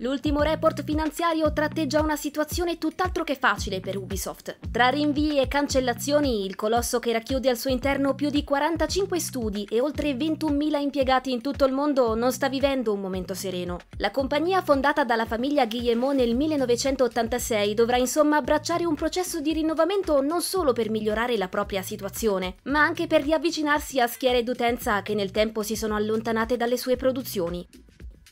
[0.00, 4.58] L'ultimo report finanziario tratteggia una situazione tutt'altro che facile per Ubisoft.
[4.70, 9.66] Tra rinvii e cancellazioni, il colosso che racchiude al suo interno più di 45 studi
[9.68, 13.78] e oltre 21.000 impiegati in tutto il mondo non sta vivendo un momento sereno.
[13.96, 20.22] La compagnia fondata dalla famiglia Guillemot nel 1986 dovrà insomma abbracciare un processo di rinnovamento
[20.22, 25.14] non solo per migliorare la propria situazione, ma anche per riavvicinarsi a schiere d'utenza che
[25.14, 27.66] nel tempo si sono allontanate dalle sue produzioni.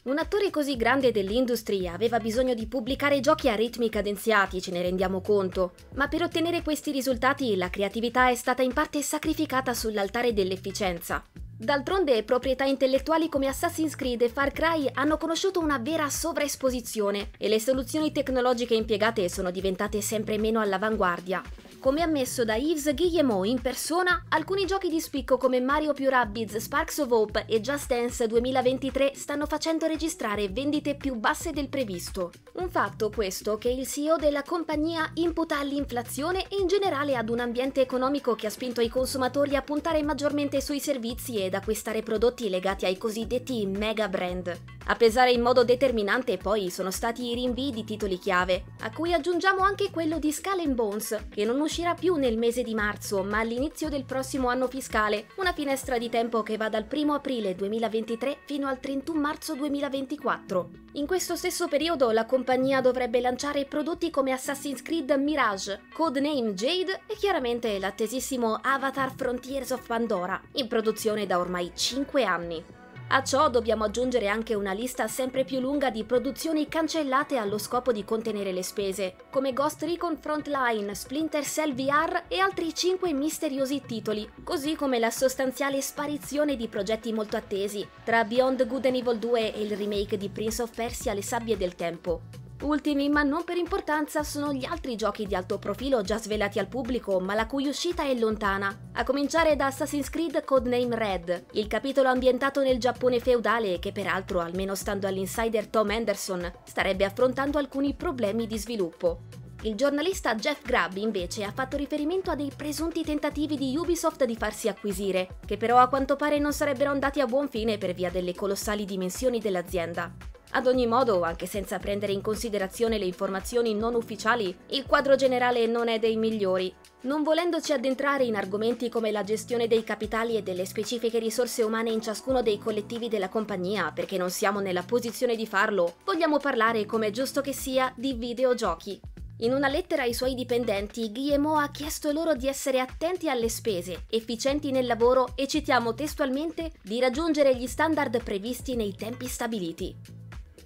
[0.07, 4.80] Un attore così grande dell'industria aveva bisogno di pubblicare giochi a ritmi cadenziati, ce ne
[4.80, 10.33] rendiamo conto, ma per ottenere questi risultati la creatività è stata in parte sacrificata sull'altare
[10.33, 11.24] dell'efficienza.
[11.59, 17.48] D'altronde, proprietà intellettuali come Assassin's Creed e Far Cry hanno conosciuto una vera sovraesposizione e
[17.48, 21.42] le soluzioni tecnologiche impiegate sono diventate sempre meno all'avanguardia.
[21.86, 26.56] Come ammesso da Yves Guillemot in persona, alcuni giochi di spicco come Mario più Rabbids,
[26.56, 32.32] Sparks of Hope e Just Dance 2023 stanno facendo registrare vendite più basse del previsto.
[32.54, 37.38] Un fatto questo che il CEO della compagnia imputa all'inflazione e in generale ad un
[37.38, 42.48] ambiente economico che ha spinto i consumatori a puntare maggiormente sui servizi ed acquistare prodotti
[42.48, 44.75] legati ai cosiddetti mega brand.
[44.89, 49.12] A pesare in modo determinante poi sono stati i rinvii di titoli chiave, a cui
[49.12, 53.41] aggiungiamo anche quello di Skull Bones, che non uscirà più nel mese di marzo, ma
[53.41, 58.39] all'inizio del prossimo anno fiscale, una finestra di tempo che va dal 1 aprile 2023
[58.45, 60.70] fino al 31 marzo 2024.
[60.92, 67.01] In questo stesso periodo la compagnia dovrebbe lanciare prodotti come Assassin's Creed Mirage, Codename Jade
[67.09, 72.84] e chiaramente l'attesissimo Avatar Frontiers of Pandora, in produzione da ormai 5 anni.
[73.08, 77.92] A ciò dobbiamo aggiungere anche una lista sempre più lunga di produzioni cancellate allo scopo
[77.92, 83.80] di contenere le spese, come Ghost Recon Frontline, Splinter Cell VR e altri 5 misteriosi
[83.86, 89.18] titoli, così come la sostanziale sparizione di progetti molto attesi, tra Beyond Good and Evil
[89.18, 92.45] 2 e il remake di Prince of Persia Le sabbie del tempo.
[92.62, 96.68] Ultimi, ma non per importanza, sono gli altri giochi di alto profilo già svelati al
[96.68, 98.74] pubblico, ma la cui uscita è lontana.
[98.94, 104.40] A cominciare da Assassin's Creed Codename Red, il capitolo ambientato nel Giappone feudale che peraltro,
[104.40, 109.20] almeno stando all'insider Tom Anderson, starebbe affrontando alcuni problemi di sviluppo.
[109.62, 114.36] Il giornalista Jeff Grubb invece ha fatto riferimento a dei presunti tentativi di Ubisoft di
[114.36, 118.11] farsi acquisire, che però a quanto pare non sarebbero andati a buon fine per via
[118.11, 120.11] delle colossali dimensioni dell'azienda.
[120.56, 125.67] Ad ogni modo, anche senza prendere in considerazione le informazioni non ufficiali, il quadro generale
[125.67, 126.74] non è dei migliori.
[127.02, 131.90] Non volendoci addentrare in argomenti come la gestione dei capitali e delle specifiche risorse umane
[131.90, 136.87] in ciascuno dei collettivi della compagnia, perché non siamo nella posizione di farlo, vogliamo parlare,
[136.87, 138.99] come è giusto che sia, di videogiochi.
[139.40, 144.06] In una lettera ai suoi dipendenti, Guillemot ha chiesto loro di essere attenti alle spese,
[144.08, 150.15] efficienti nel lavoro e citiamo testualmente di raggiungere gli standard previsti nei tempi stabiliti.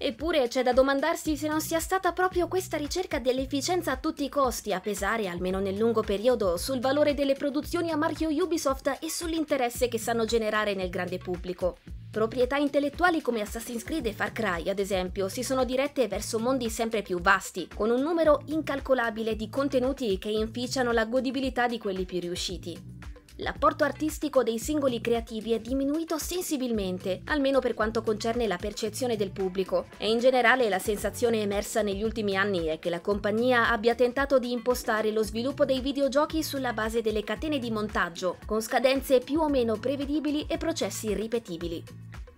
[0.02, 4.30] Eppure c'è da domandarsi se non sia stata proprio questa ricerca dell'efficienza a tutti i
[4.30, 9.10] costi a pesare, almeno nel lungo periodo, sul valore delle produzioni a marchio Ubisoft e
[9.10, 11.76] sull'interesse che sanno generare nel grande pubblico.
[12.10, 16.70] Proprietà intellettuali come Assassin's Creed e Far Cry, ad esempio, si sono dirette verso mondi
[16.70, 22.06] sempre più vasti, con un numero incalcolabile di contenuti che inficiano la godibilità di quelli
[22.06, 22.99] più riusciti
[23.40, 29.30] l'apporto artistico dei singoli creativi è diminuito sensibilmente, almeno per quanto concerne la percezione del
[29.30, 33.94] pubblico, e in generale la sensazione emersa negli ultimi anni è che la compagnia abbia
[33.94, 39.20] tentato di impostare lo sviluppo dei videogiochi sulla base delle catene di montaggio, con scadenze
[39.20, 41.82] più o meno prevedibili e processi ripetibili.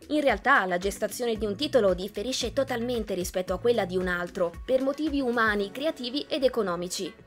[0.08, 4.52] In realtà la gestazione di un titolo differisce totalmente rispetto a quella di un altro,
[4.64, 7.21] per motivi umani, creativi ed economici.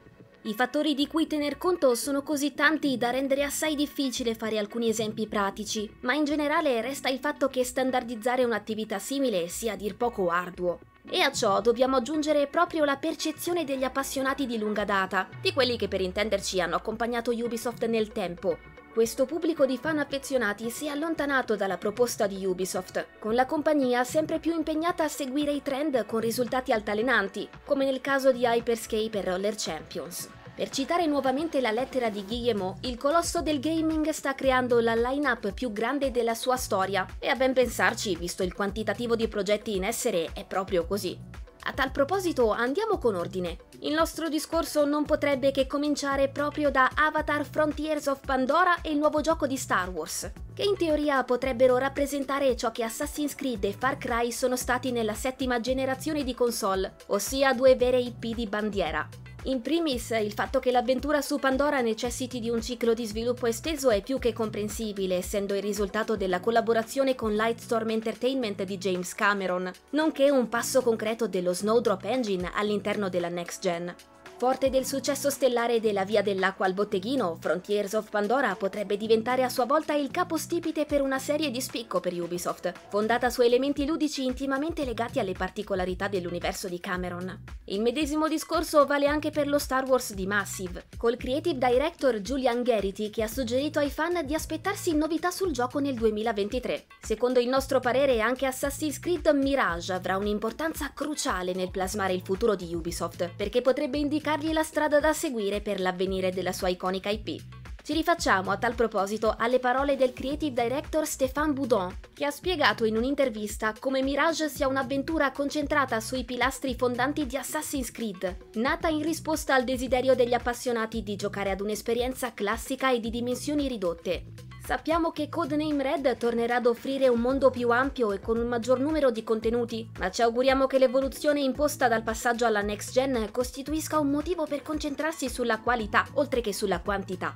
[0.48, 4.90] I fattori di cui tener conto sono così tanti da rendere assai difficile fare alcuni
[4.90, 9.96] esempi pratici, ma in generale resta il fatto che standardizzare un'attività simile sia a dir
[9.96, 10.82] poco arduo.
[11.10, 15.78] E a ciò dobbiamo aggiungere proprio la percezione degli appassionati di lunga data, di quelli
[15.78, 18.75] che per intenderci hanno accompagnato Ubisoft nel tempo.
[18.96, 24.06] Questo pubblico di fan affezionati si è allontanato dalla proposta di Ubisoft, con la compagnia
[24.06, 29.18] sempre più impegnata a seguire i trend con risultati altalenanti, come nel caso di Hyperscape
[29.18, 30.30] e Roller Champions.
[30.56, 35.52] Per citare nuovamente la lettera di Guillemot, il colosso del gaming sta creando la line-up
[35.52, 39.84] più grande della sua storia e a ben pensarci, visto il quantitativo di progetti in
[39.84, 41.44] essere, è proprio così.
[41.68, 43.58] A tal proposito andiamo con ordine.
[43.80, 48.98] Il nostro discorso non potrebbe che cominciare proprio da Avatar Frontiers of Pandora e il
[48.98, 53.74] nuovo gioco di Star Wars, che in teoria potrebbero rappresentare ciò che Assassin's Creed e
[53.74, 59.25] Far Cry sono stati nella settima generazione di console, ossia due vere IP di bandiera.
[59.48, 63.92] In primis, il fatto che l'avventura su Pandora necessiti di un ciclo di sviluppo esteso
[63.92, 69.72] è più che comprensibile, essendo il risultato della collaborazione con Lightstorm Entertainment di James Cameron,
[69.92, 73.94] nonché un passo concreto dello Snowdrop Engine all'interno della next gen.
[74.38, 79.50] Forte del successo stellare della Via dell'Acqua al Botteghino, Frontiers of Pandora potrebbe diventare a
[79.50, 84.26] sua volta il capostipite per una serie di spicco per Ubisoft, fondata su elementi ludici
[84.26, 87.44] intimamente legati alle particolarità dell'universo di Cameron.
[87.68, 92.62] Il medesimo discorso vale anche per lo Star Wars di Massive, col creative director Julian
[92.62, 96.88] Garrity che ha suggerito ai fan di aspettarsi novità sul gioco nel 2023.
[97.02, 102.56] Secondo il nostro parere anche Assassin's Creed Mirage avrà un'importanza cruciale nel plasmare il futuro
[102.56, 107.10] di Ubisoft, perché potrebbe indicare indicargli la strada da seguire per l'avvenire della sua iconica
[107.10, 107.44] IP.
[107.84, 112.86] Ci rifacciamo a tal proposito alle parole del creative director Stéphane Boudon, che ha spiegato
[112.86, 119.04] in un'intervista come Mirage sia un'avventura concentrata sui pilastri fondanti di Assassin's Creed, nata in
[119.04, 124.24] risposta al desiderio degli appassionati di giocare ad un'esperienza classica e di dimensioni ridotte,
[124.66, 128.80] Sappiamo che Codename Red tornerà ad offrire un mondo più ampio e con un maggior
[128.80, 134.00] numero di contenuti, ma ci auguriamo che l'evoluzione imposta dal passaggio alla next gen costituisca
[134.00, 137.36] un motivo per concentrarsi sulla qualità oltre che sulla quantità.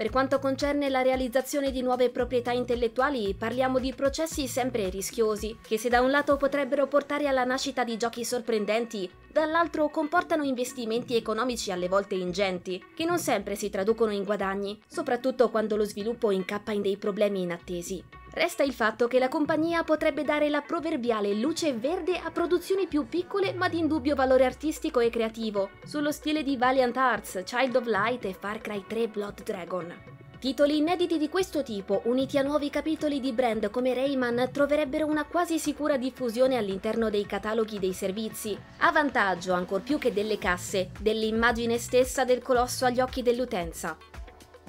[0.00, 5.76] Per quanto concerne la realizzazione di nuove proprietà intellettuali, parliamo di processi sempre rischiosi, che
[5.76, 11.70] se da un lato potrebbero portare alla nascita di giochi sorprendenti, dall'altro comportano investimenti economici
[11.70, 16.72] alle volte ingenti, che non sempre si traducono in guadagni, soprattutto quando lo sviluppo incappa
[16.72, 18.02] in dei problemi inattesi.
[18.32, 23.08] Resta il fatto che la compagnia potrebbe dare la proverbiale luce verde a produzioni più
[23.08, 27.86] piccole ma di indubbio valore artistico e creativo, sullo stile di Valiant Arts, Child of
[27.86, 30.18] Light e Far Cry 3 Blood Dragon.
[30.38, 35.24] Titoli inediti di questo tipo, uniti a nuovi capitoli di brand come Rayman, troverebbero una
[35.24, 40.92] quasi sicura diffusione all'interno dei cataloghi dei servizi, a vantaggio, ancor più che delle casse,
[41.00, 43.98] dell'immagine stessa del colosso agli occhi dell'utenza.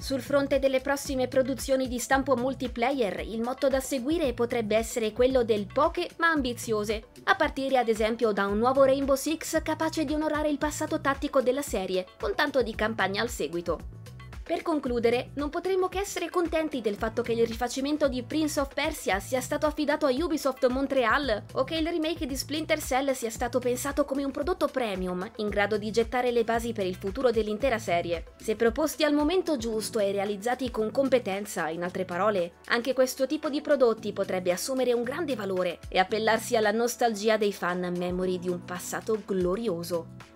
[0.02, 5.44] Sul fronte delle prossime produzioni di stampo multiplayer, il motto da seguire potrebbe essere quello
[5.44, 10.12] del poche ma ambiziose, a partire ad esempio da un nuovo Rainbow Six capace di
[10.12, 14.01] onorare il passato tattico della serie, con tanto di campagna al seguito.
[14.44, 18.74] Per concludere, non potremmo che essere contenti del fatto che il rifacimento di Prince of
[18.74, 23.30] Persia sia stato affidato a Ubisoft Montreal o che il remake di Splinter Cell sia
[23.30, 27.30] stato pensato come un prodotto premium in grado di gettare le basi per il futuro
[27.30, 28.32] dell'intera serie.
[28.36, 33.48] Se proposti al momento giusto e realizzati con competenza, in altre parole, anche questo tipo
[33.48, 38.48] di prodotti potrebbe assumere un grande valore e appellarsi alla nostalgia dei fan memory di
[38.48, 40.31] un passato glorioso.